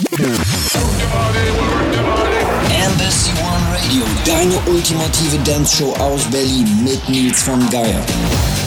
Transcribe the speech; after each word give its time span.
Deine 0.00 0.57
ultimative 4.66 5.38
Dance-Show 5.44 5.94
aus 5.94 6.24
Berlin 6.30 6.66
mit 6.84 7.08
Nils 7.08 7.42
von 7.42 7.58
Geier. 7.70 8.04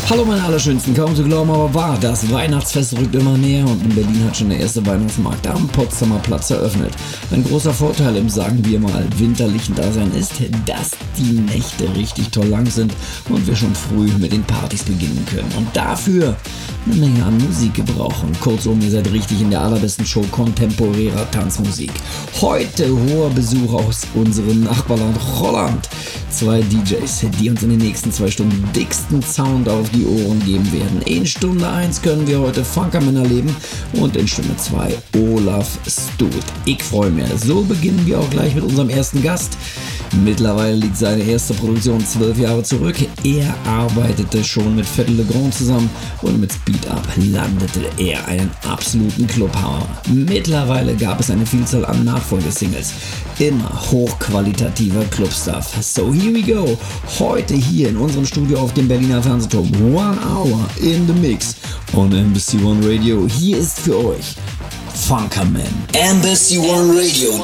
Hallo 0.10 0.26
meine 0.26 0.44
Allerschönsten, 0.44 0.94
kaum 0.94 1.16
zu 1.16 1.24
glauben, 1.24 1.50
aber 1.50 1.74
wahr, 1.74 1.98
das 2.02 2.30
Weihnachtsfest 2.30 2.98
rückt 2.98 3.16
immer 3.16 3.38
näher 3.38 3.66
und 3.66 3.82
in 3.84 3.96
Berlin 3.96 4.26
hat 4.26 4.36
schon 4.36 4.50
der 4.50 4.60
erste 4.60 4.86
Weihnachtsmarkt 4.86 5.48
am 5.48 5.68
Potsdamer 5.70 6.20
Platz 6.20 6.50
eröffnet. 6.50 6.94
Ein 7.32 7.44
großer 7.44 7.74
Vorteil 7.74 8.18
im, 8.18 8.28
sagen 8.28 8.60
wir 8.66 8.80
mal, 8.80 9.06
winterlichen 9.18 9.74
Dasein 9.76 10.12
ist, 10.14 10.34
dass 10.66 10.92
die 11.18 11.40
Nächte 11.40 11.96
richtig 11.96 12.30
toll 12.30 12.48
lang 12.48 12.66
sind 12.66 12.94
und 13.30 13.48
wir 13.48 13.56
schon 13.56 13.74
früh 13.74 14.12
mit 14.20 14.34
den 14.34 14.44
Partys 14.44 14.84
beginnen 14.84 15.26
können. 15.30 15.52
Und 15.58 15.74
dafür 15.74 16.36
eine 16.86 16.96
Menge 16.96 17.24
an 17.24 17.38
Musik 17.38 17.76
gebrauchen. 17.76 18.32
Kurzum, 18.42 18.82
ihr 18.82 18.92
seid 18.92 19.12
richtig 19.12 19.40
in 19.42 19.52
der 19.52 19.62
allerbesten 19.62 20.06
Show 20.06 20.26
kontemporärer 20.32 21.30
Tanzmusik. 21.32 21.92
Heute 22.42 22.90
hoher 22.90 23.30
Besuch 23.30 23.74
aus 23.74 24.02
unserem 24.14 24.64
Nachbarland 24.64 25.18
Holland. 25.40 25.81
Zwei 26.30 26.62
DJs, 26.62 27.26
die 27.40 27.50
uns 27.50 27.62
in 27.64 27.70
den 27.70 27.80
nächsten 27.80 28.12
zwei 28.12 28.32
Stunden 28.32 28.68
dicksten 28.74 29.22
Sound 29.22 29.68
auf 29.68 29.90
die 29.92 30.06
Ohren 30.06 30.44
geben 30.46 30.72
werden. 30.72 31.02
In 31.04 31.26
Stunde 31.26 31.68
1 31.68 32.02
können 32.02 32.26
wir 32.28 32.40
heute 32.40 32.64
Funkerman 32.64 33.18
erleben 33.18 33.56
und 33.94 34.16
in 34.16 34.28
Stunde 34.28 34.56
2 34.56 34.96
Olaf 35.18 35.78
Stut. 35.88 36.30
Ich 36.66 36.82
freue 36.82 37.12
mich. 37.12 37.26
So 37.44 37.62
beginnen 37.64 38.06
wir 38.06 38.20
auch 38.20 38.30
gleich 38.30 38.56
mit 38.56 38.64
unserem 38.64 38.90
ersten 38.90 39.22
Gast. 39.22 39.58
Mittlerweile 40.24 40.76
liegt 40.76 40.98
seine 40.98 41.24
erste 41.24 41.54
Produktion 41.54 42.06
zwölf 42.06 42.38
Jahre 42.38 42.64
zurück. 42.64 42.96
Er 43.24 43.56
arbeitete 43.66 44.44
schon 44.44 44.76
mit 44.76 44.86
Fettel 44.86 45.16
Legrand 45.16 45.54
zusammen 45.54 45.90
und 46.22 46.40
mit 46.40 46.52
Speed 46.52 46.86
Up 46.90 47.08
landete 47.16 47.82
er 47.98 48.26
einen 48.28 48.52
absoluten 48.68 49.26
Clubhammer. 49.28 49.88
Mittlerweile 50.10 50.96
gab 50.96 51.22
es 51.22 51.32
eine 51.32 51.46
Vielzahl 51.46 51.86
an 51.86 52.04
Nachfolgesingles. 52.04 52.94
Immer 53.40 53.72
hochqualitativer 53.90 55.06
Clubstuff. 55.06 55.71
So 55.80 56.12
here 56.12 56.34
we 56.34 56.42
go. 56.42 56.78
Heute 57.20 57.56
hier 57.56 57.90
in 57.90 57.98
unserem 57.98 58.26
Studio 58.26 58.60
auf 58.60 58.74
dem 58.74 58.88
Berliner 58.88 59.24
Fernsehturm. 59.24 59.70
One 59.96 60.18
Hour 60.20 60.68
in 60.82 61.08
the 61.08 61.14
Mix 61.14 61.56
on 61.94 62.12
Embassy 62.12 62.58
One 62.64 62.86
Radio. 62.86 63.26
Hier 63.28 63.58
ist 63.58 63.80
für 63.80 63.98
euch 63.98 64.36
Funkerman. 65.08 65.64
Embassy 65.94 66.58
One 66.58 66.92
Radio. 66.94 67.44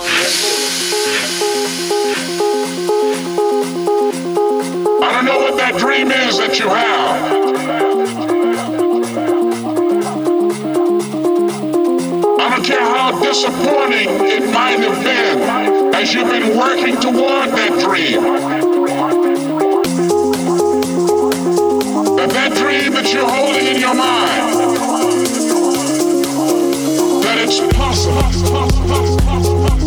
I 5.02 5.12
don't 5.14 5.26
know 5.26 5.40
what 5.40 5.58
that 5.58 5.78
dream 5.80 6.12
is 6.12 6.38
that 6.38 6.60
you 6.60 6.68
have. 6.68 7.38
I 12.40 12.50
don't 12.50 12.66
care 12.66 12.82
how 12.82 13.20
disappointing 13.24 14.10
it 14.28 14.54
might 14.54 14.80
have 14.80 15.04
been 15.04 15.87
as 16.00 16.14
you've 16.14 16.30
been 16.30 16.56
working 16.56 16.96
toward 16.98 17.50
that 17.50 17.72
dream. 17.84 18.22
That 22.18 22.30
that 22.30 22.56
dream 22.56 22.94
that 22.94 23.12
you're 23.12 23.28
holding 23.28 23.66
in 23.66 23.80
your 23.80 23.96
mind, 23.96 24.78
that 27.24 27.38
it's 27.40 27.60
possible. 27.76 29.87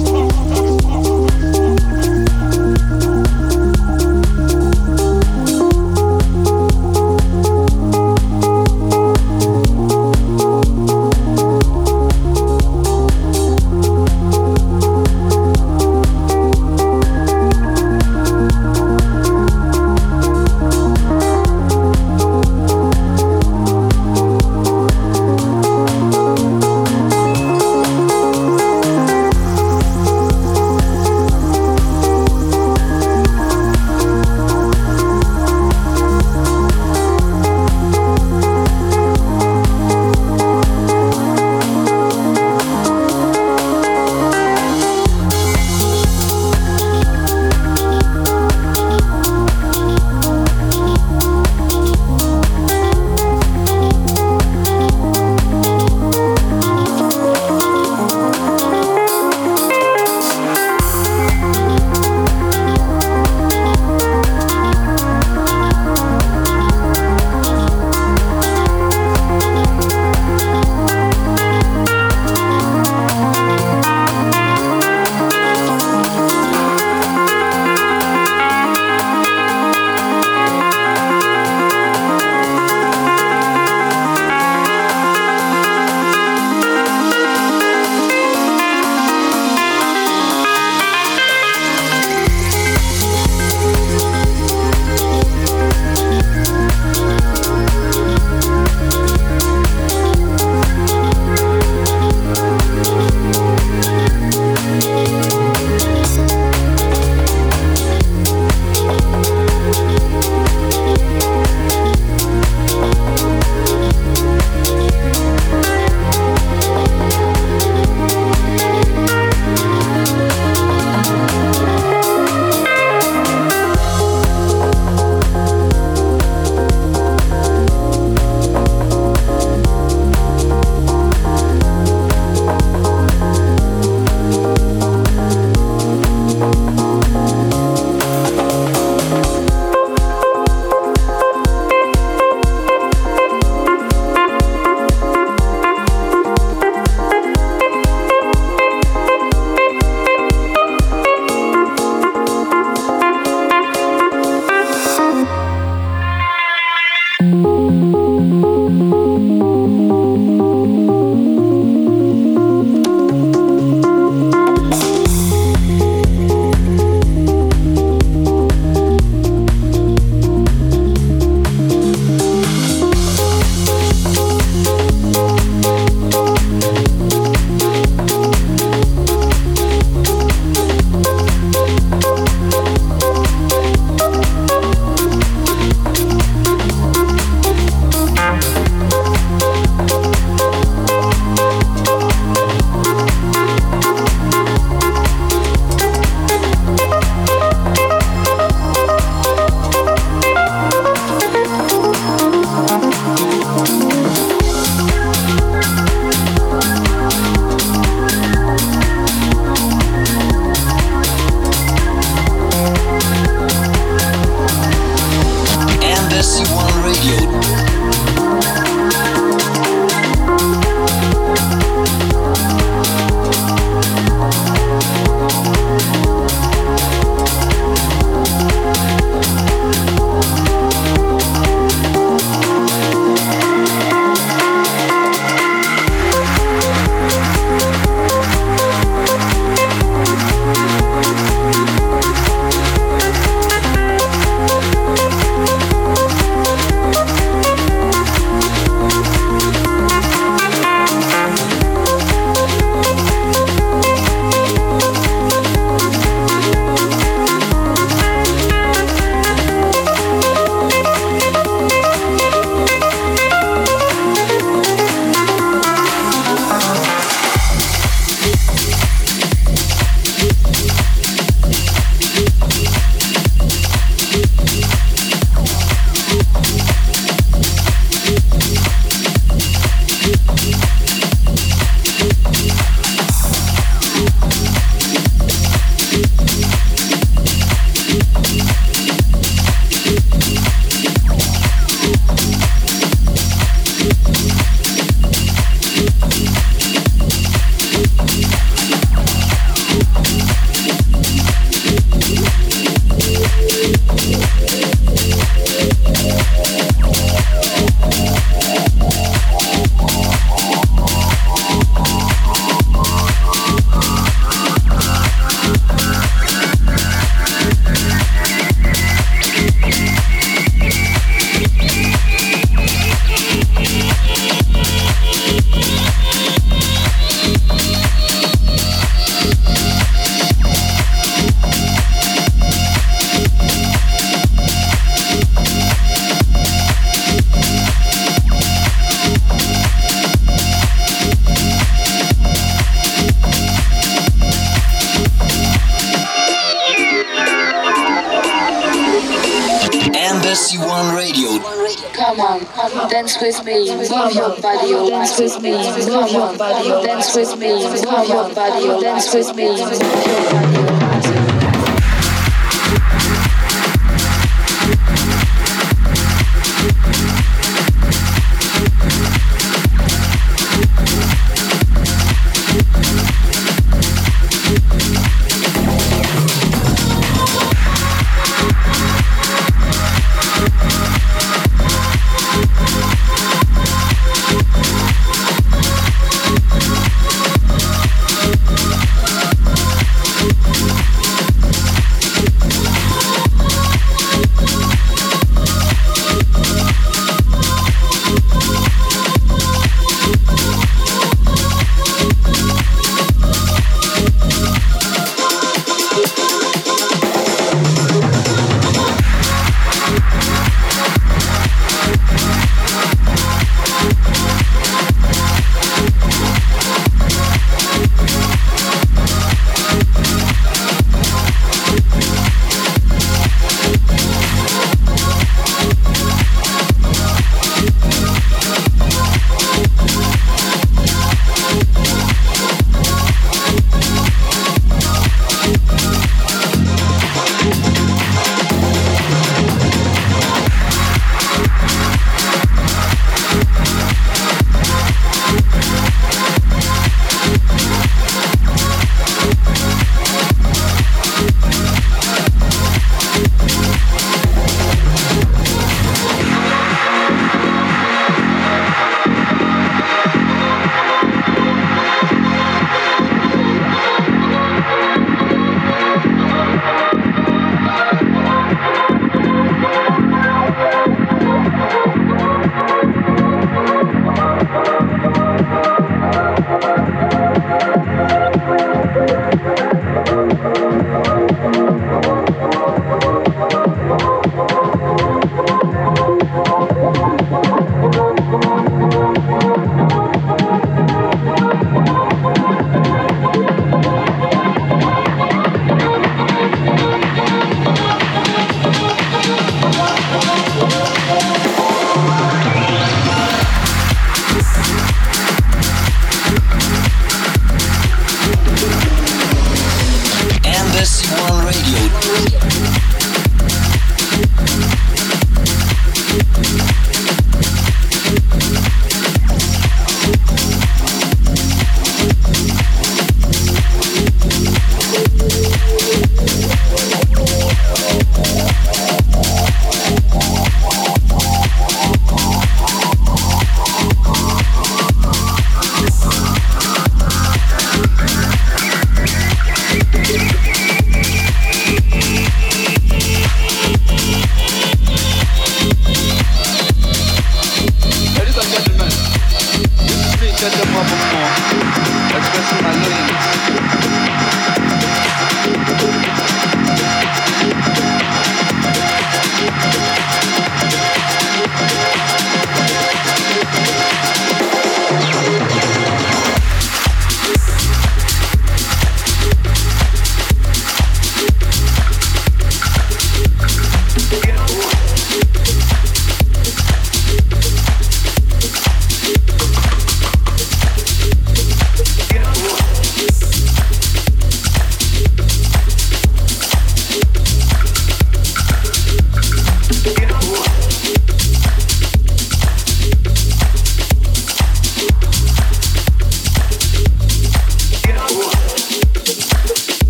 With 355.43 355.87
me, 355.87 355.95
move 355.95 356.13
your 356.13 356.37
body, 356.37 356.69
dance 356.87 357.17
with 357.17 357.39
me, 357.39 357.53
move 357.53 358.09
your 358.09 358.35
body, 358.35 358.81
dance 358.83 359.15
with 359.15 359.35
me, 359.37 359.49
move 359.49 359.59
your 359.59 360.71
body, 360.73 360.80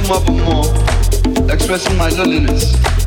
and 0.00 0.40
more, 0.44 0.64
expressing 1.52 1.96
my 1.96 2.08
loneliness. 2.10 2.99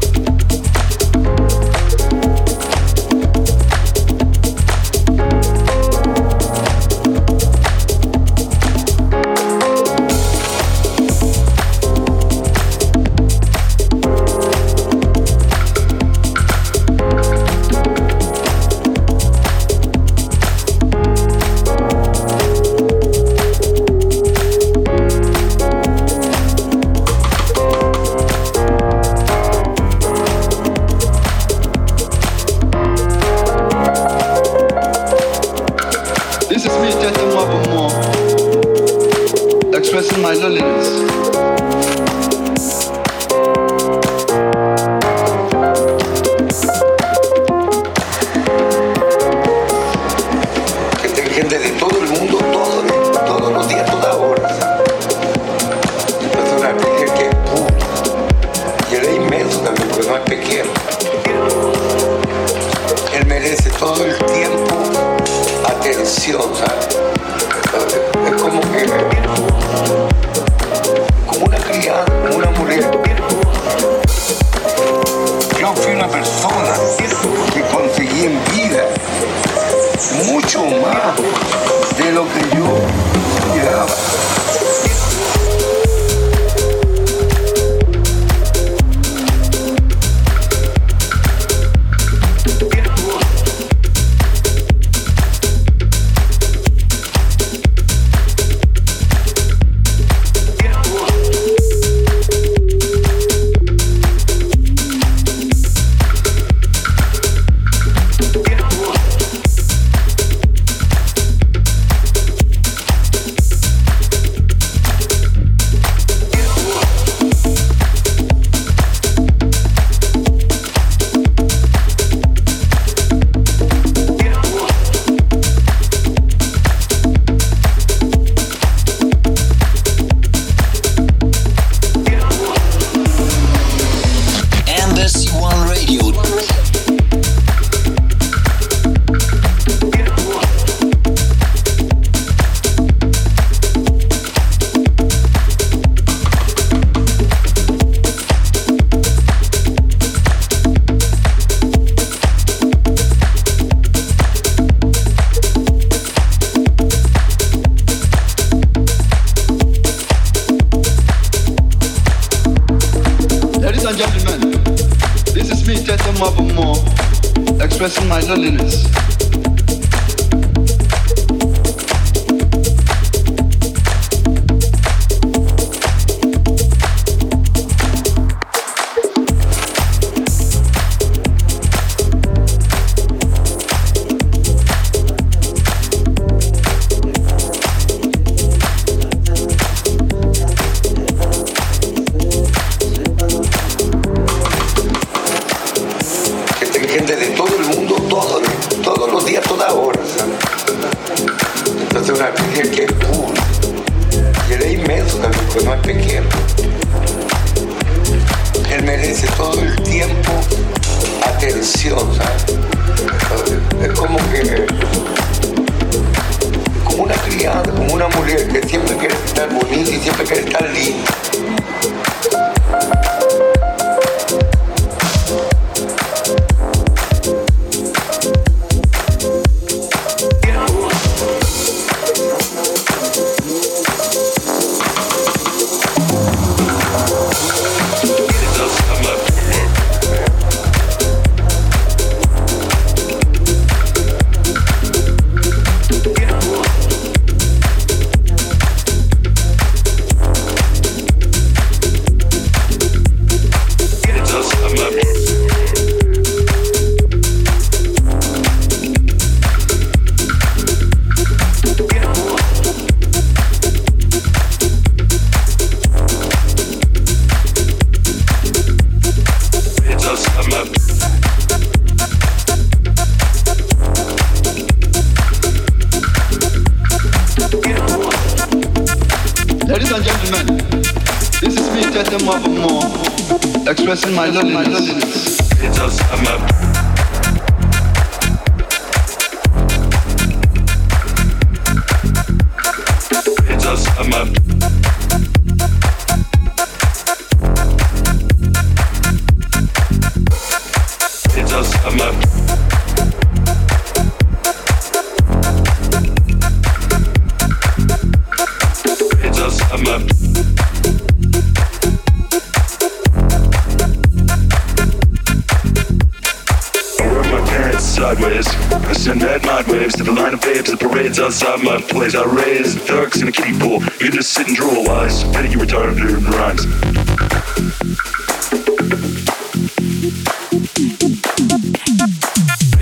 Outside 321.73 321.93
my 321.93 321.99
place. 321.99 322.15
I 322.15 322.23
raise 322.25 322.75
thugs 322.75 323.21
in 323.21 323.27
a 323.27 323.31
kiddie 323.31 323.57
pool. 323.57 323.81
You 323.99 324.11
just 324.11 324.33
sit 324.33 324.47
and 324.47 324.55
drool 324.55 324.85
spit 325.09 325.45
at 325.45 325.51
you 325.51 325.57
retarded 325.57 325.97
rhymes. 326.29 326.65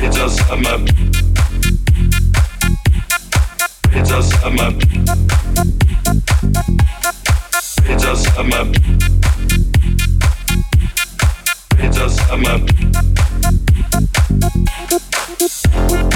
It's 0.03 0.17
outside 0.17 0.61
my. 0.61 0.85
It's 3.93 4.11
outside 4.11 4.53
my. 4.53 4.73
It's 7.85 8.05
outside 8.05 8.47
my. 8.47 8.73
It's 11.79 11.97
outside 11.97 12.39
my. 12.39 12.57
Wear 15.89 16.10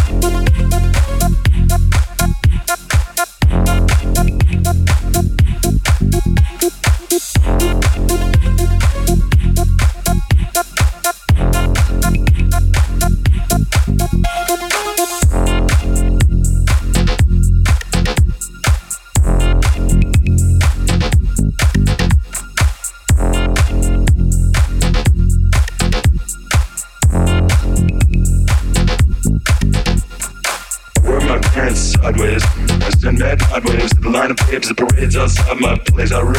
parades 35.46 36.12
outside 36.12 36.26
my 36.26 36.35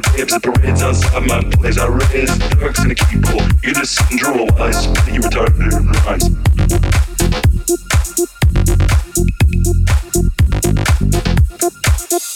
the 0.00 0.16
babes, 0.16 0.32
the 0.32 0.40
parades 0.40 0.82
outside 0.82 1.26
my 1.26 1.42
place. 1.56 1.78
I 1.78 1.88
raise 1.88 2.38
ducks 2.38 2.84
in 2.84 2.90
a 2.90 2.94
pool. 2.94 3.42
You 3.62 3.74
just 3.74 3.94
sit 3.94 4.10
and 4.10 4.18
drool 4.18 4.46
while 4.46 4.62
I 4.62 4.70
spit 4.70 5.14
you 5.14 5.20
retarded 5.20 5.72
rhymes. 6.04 6.24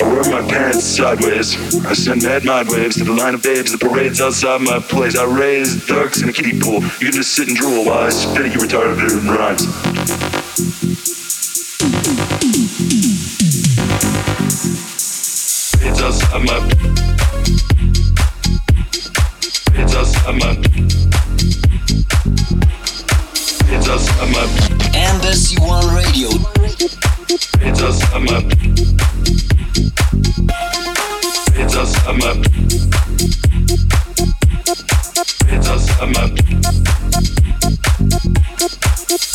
I 0.00 0.04
wear 0.08 0.42
my 0.42 0.48
pants 0.50 0.84
sideways. 0.84 1.56
I 1.86 1.94
send 1.94 2.22
mad 2.22 2.44
mind 2.44 2.68
waves 2.68 2.96
to 2.96 3.04
the 3.04 3.12
line 3.12 3.34
of 3.34 3.42
babes, 3.42 3.72
the 3.72 3.78
parades 3.78 4.20
outside 4.20 4.60
my 4.62 4.78
place. 4.78 5.16
I 5.16 5.24
raise 5.24 5.86
ducks 5.86 6.22
in 6.22 6.28
a 6.28 6.32
kiddie 6.32 6.58
pool. 6.58 6.82
You 7.00 7.12
just 7.12 7.34
sit 7.34 7.48
and 7.48 7.56
drool 7.56 7.84
while 7.84 8.06
I 8.06 8.10
spit 8.10 8.46
at 8.46 8.54
you 8.54 8.60
retarded 8.60 8.98
rhymes. 9.28 9.66
It's 15.84 16.00
outside 16.00 16.44
my. 16.44 16.71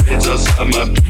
It's 0.10 0.28
outside 0.28 1.07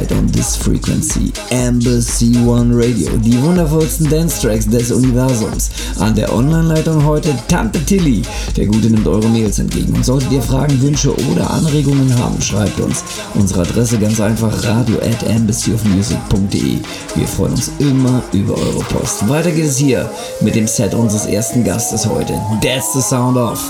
Zeit 0.00 0.12
on 0.12 0.26
this 0.32 0.56
frequency 0.56 1.32
Embassy 1.50 2.34
One 2.46 2.72
Radio, 2.74 3.10
die 3.18 3.40
wundervollsten 3.42 4.08
Dance-Tracks 4.08 4.66
des 4.68 4.90
Universums. 4.92 5.70
An 5.98 6.14
der 6.14 6.32
Online-Leitung 6.32 7.04
heute 7.04 7.34
Tante 7.48 7.84
Tilly. 7.84 8.22
Der 8.56 8.66
Gute 8.66 8.88
nimmt 8.88 9.06
eure 9.06 9.28
Mails 9.28 9.58
entgegen. 9.58 9.92
Und 9.94 10.04
solltet 10.04 10.32
ihr 10.32 10.40
Fragen, 10.40 10.80
Wünsche 10.80 11.14
oder 11.30 11.50
Anregungen 11.50 12.16
haben, 12.18 12.40
schreibt 12.40 12.80
uns. 12.80 13.04
Unsere 13.34 13.62
Adresse 13.62 13.98
ganz 13.98 14.20
einfach 14.20 14.64
radio 14.64 14.96
at 14.98 15.22
embassyofmusic.de. 15.22 16.78
Wir 17.16 17.28
freuen 17.28 17.52
uns 17.52 17.70
immer 17.78 18.22
über 18.32 18.54
eure 18.54 18.84
Post. 18.84 19.28
Weiter 19.28 19.50
geht 19.50 19.66
es 19.66 19.76
hier 19.76 20.10
mit 20.40 20.54
dem 20.54 20.66
Set 20.66 20.94
unseres 20.94 21.26
ersten 21.26 21.62
Gastes 21.62 22.06
heute. 22.06 22.34
That's 22.62 22.92
the 22.94 23.02
sound 23.02 23.36
of 23.36 23.60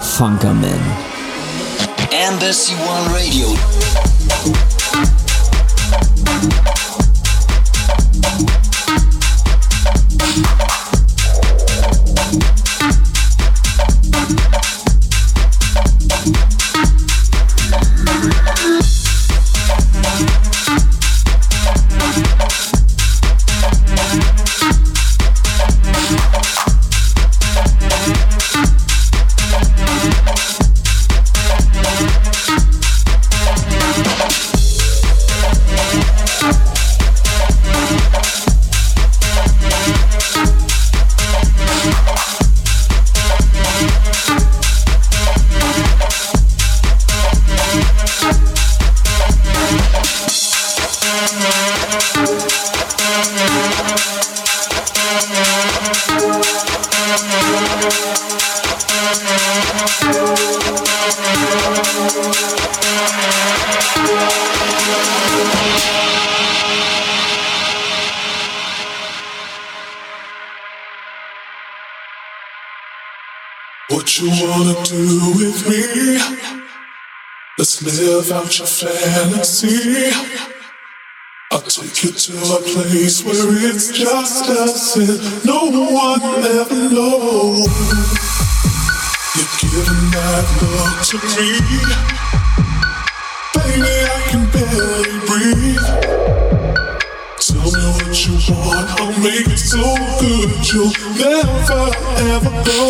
Funkerman. 0.00 0.80
Embassy 2.12 2.74
One 2.74 3.12
Radio. 3.12 3.56
Thank 6.40 6.70
you. 8.64 8.69
Out 78.50 78.58
your 78.58 78.66
fantasy. 78.66 80.10
I'll 81.52 81.60
take 81.62 82.02
you 82.02 82.10
to 82.10 82.32
a 82.32 82.60
place 82.62 83.24
where 83.24 83.70
it's 83.70 83.96
just 83.96 84.48
us 84.48 84.96
and 84.96 85.46
no 85.46 85.70
one 85.70 86.20
ever 86.22 86.88
knows. 86.90 87.68
You're 89.36 89.54
giving 89.60 90.04
that 90.10 90.46
look 90.62 90.98
to 91.10 91.16
me. 91.30 91.48
Baby, 93.54 93.94
I 94.02 94.20
can 94.30 94.44
barely 94.50 95.18
breathe. 95.30 95.88
Tell 97.38 97.70
me 97.70 97.84
what 97.98 98.18
you 98.26 98.34
want, 98.50 98.88
I'll 99.00 99.14
make 99.22 99.46
it 99.46 99.58
so 99.58 99.82
good 100.18 100.50
you'll 100.72 100.92
never 101.18 101.82
ever 102.34 102.54
go. 102.64 102.80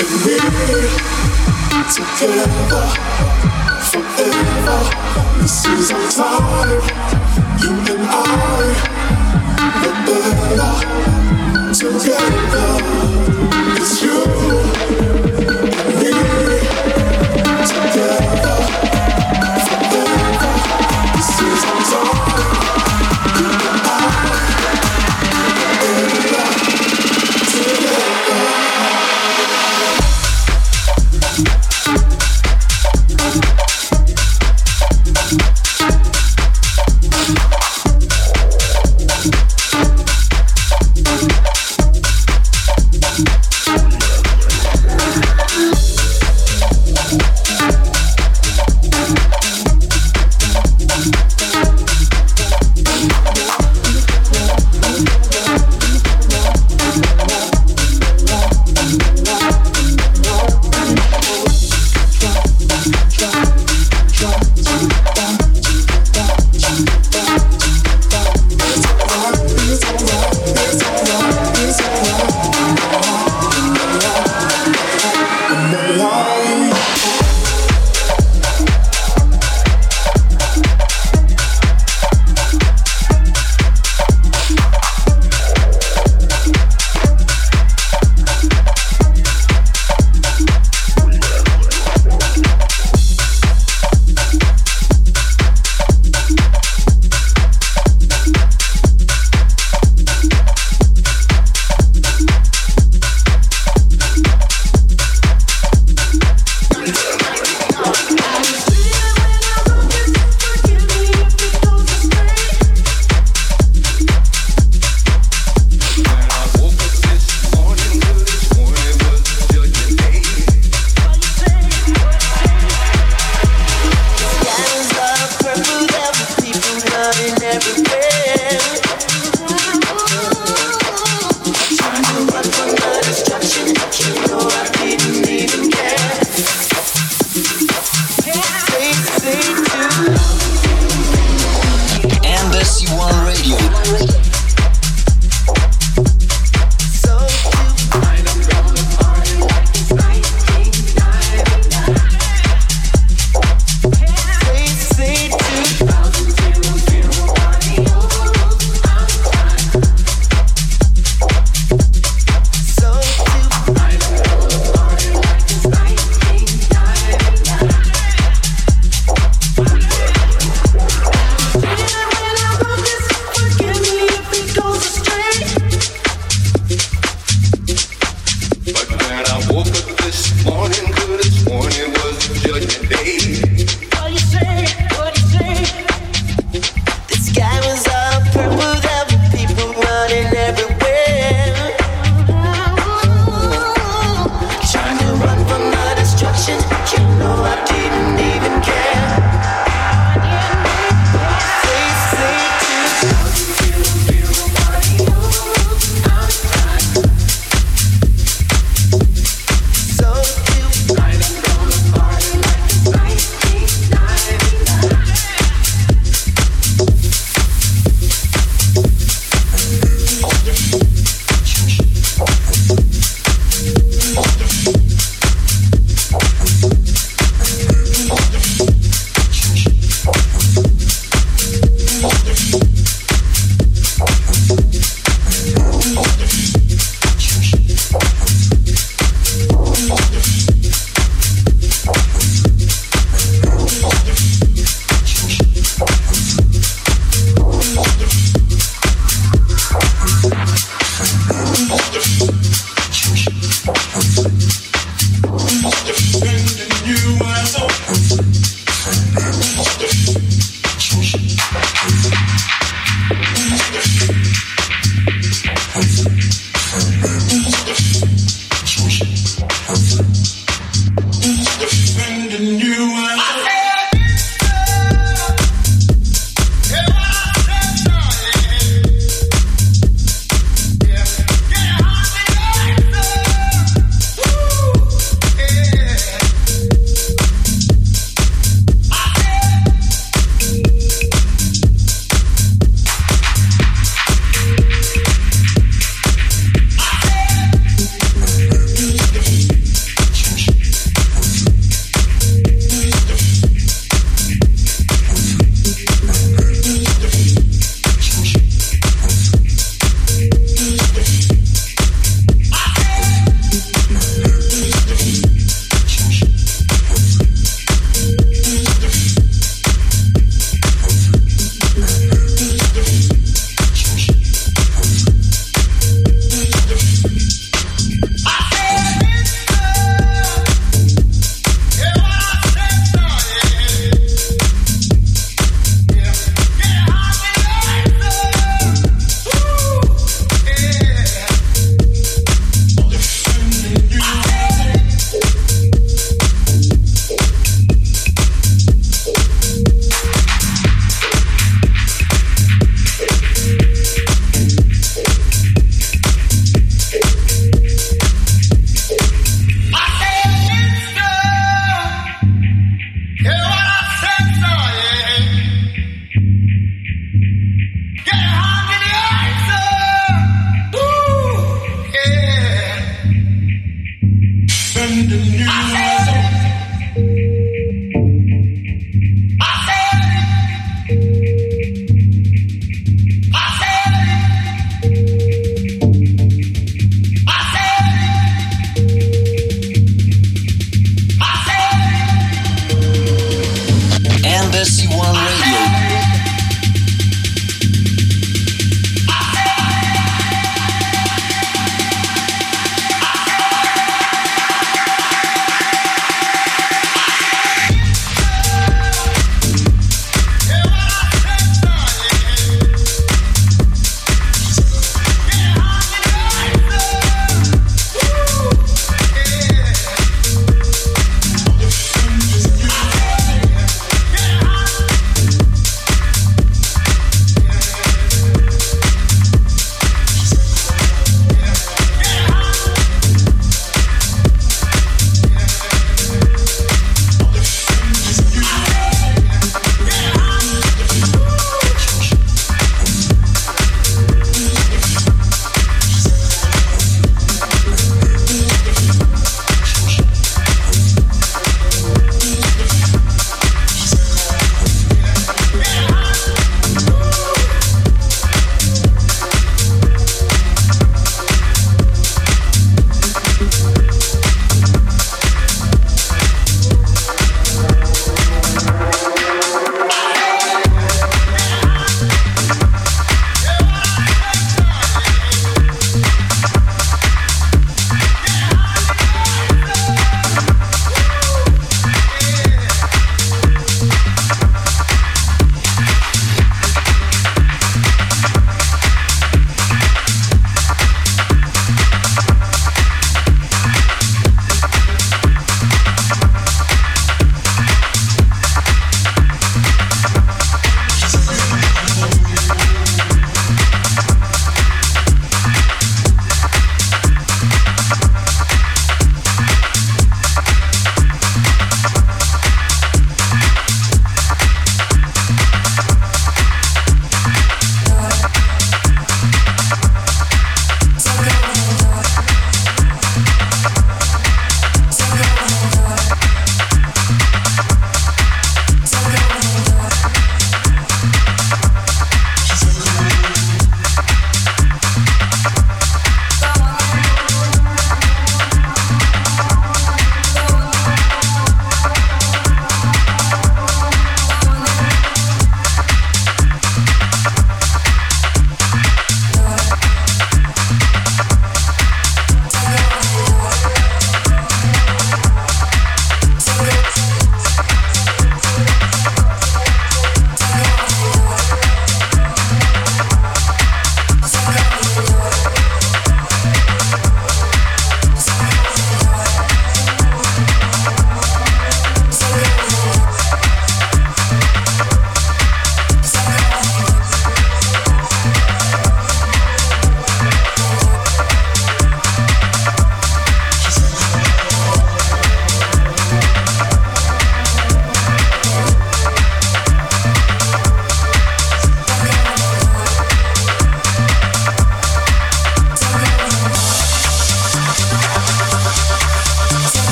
And 0.00 0.10
we 0.26 1.12
together 1.92 3.51
This 4.14 5.64
is 5.66 5.90
our 5.90 6.10
time, 6.10 6.82
you 7.60 7.72
and 7.94 8.06
I. 8.06 8.92
We're 9.82 9.96
better 10.06 10.72
together. 11.74 13.11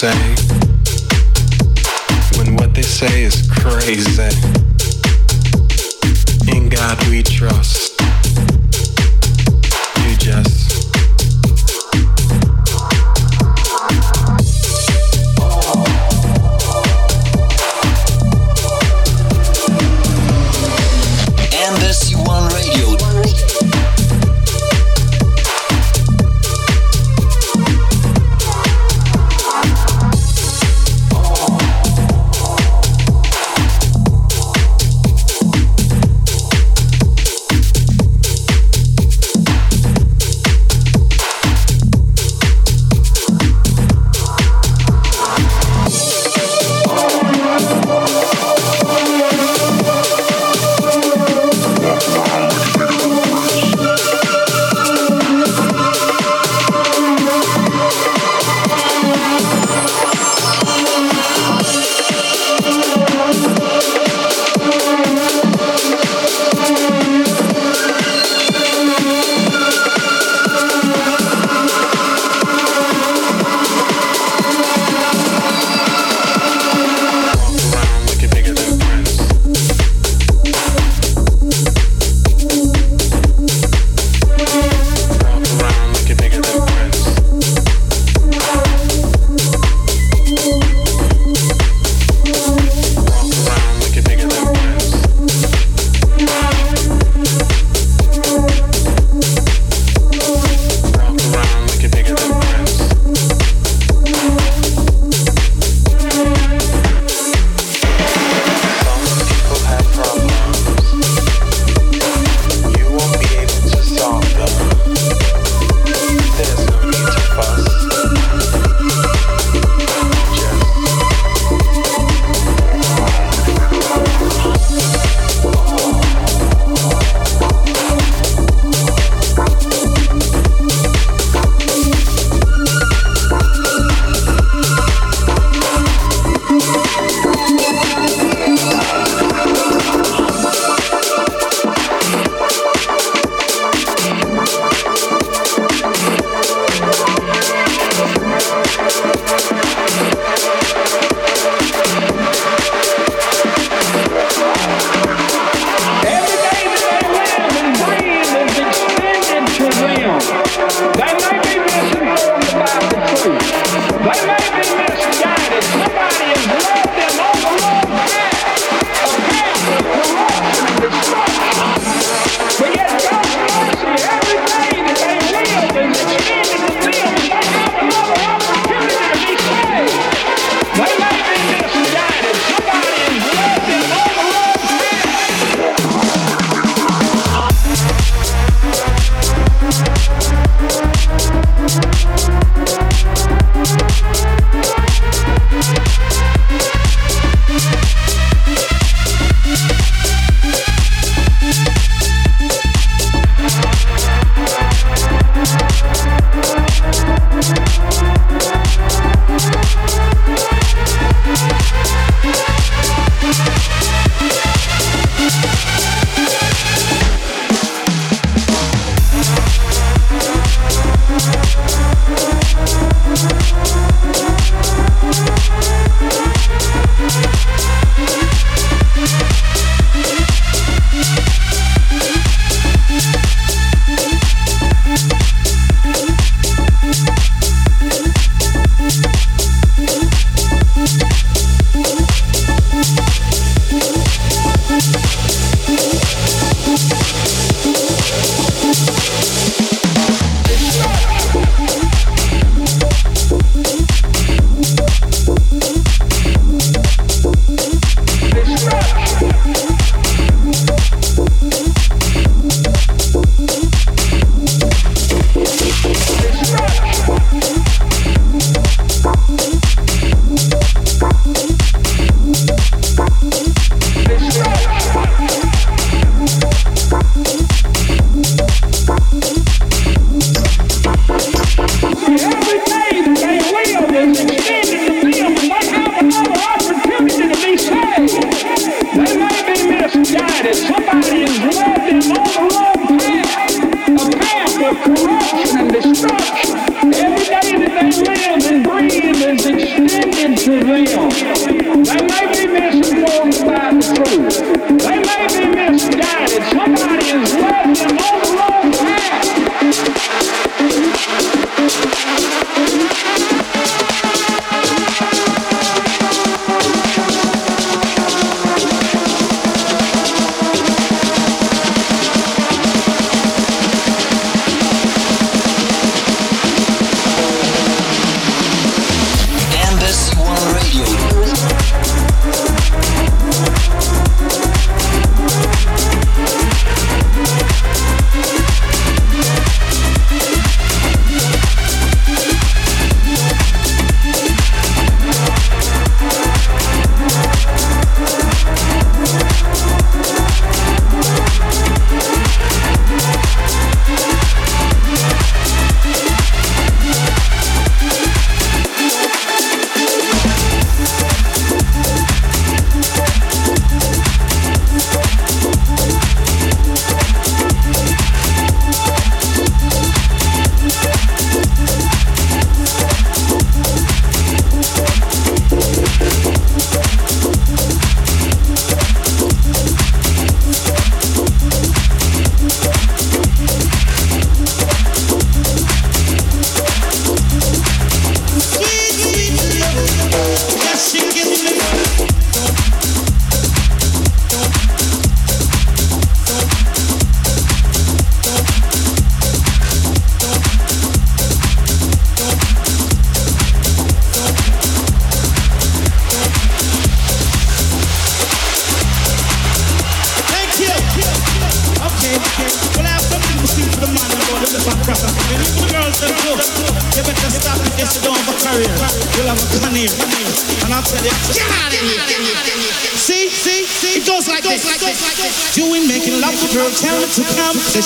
say 0.00 0.34
when 2.38 2.56
what 2.56 2.72
they 2.72 2.80
say 2.80 3.24
is 3.24 3.46
crazy. 3.50 4.30
In 6.50 6.70
God 6.70 6.96
we 7.08 7.22
trust. 7.22 7.89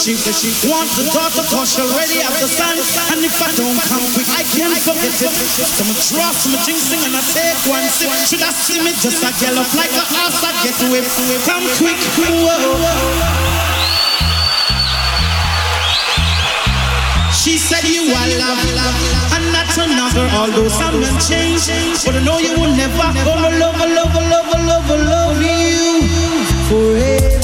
She, 0.05 0.13
she 0.21 0.53
wants 0.69 1.01
the 1.01 1.09
daughter 1.17 1.41
cause 1.49 1.73
she 1.73 1.81
already 1.81 2.21
have 2.21 2.37
the 2.37 2.45
son. 2.45 2.77
And 2.77 3.25
if 3.25 3.41
I 3.41 3.49
don't 3.57 3.81
come 3.89 4.05
quick, 4.13 4.29
I 4.37 4.45
can't 4.53 4.77
forget 4.85 5.17
it. 5.17 5.33
Some 5.33 5.97
drop, 6.13 6.37
some 6.37 6.53
jinxing, 6.61 7.09
and 7.09 7.17
I 7.17 7.25
take 7.33 7.57
one 7.65 7.89
sip. 7.89 8.13
Should 8.29 8.45
I 8.45 8.53
see 8.53 8.85
me 8.85 8.93
just 9.01 9.25
a 9.25 9.33
gallop 9.41 9.65
like 9.73 9.89
a 9.97 10.05
horse 10.05 10.45
I 10.45 10.53
get 10.61 10.77
whipped? 10.93 11.09
Come 11.49 11.65
quick, 11.81 11.97
whoa. 12.21 13.25
She 17.33 17.57
said 17.57 17.89
you 17.89 18.13
are 18.13 18.29
love, 18.37 18.61
love, 18.77 19.01
and 19.41 19.47
not 19.57 19.73
another. 19.73 20.29
Although 20.37 20.69
some 20.69 21.01
men 21.01 21.17
change, 21.17 21.65
but 22.05 22.13
I 22.13 22.21
know 22.21 22.37
you 22.45 22.53
will 22.61 22.77
never 22.77 23.09
gonna 23.25 23.57
love, 23.57 23.81
love, 23.81 24.13
love, 24.13 24.53
love, 24.53 24.91
love 25.01 25.41
you 25.41 26.45
forever. 26.69 27.25
forever. 27.25 27.44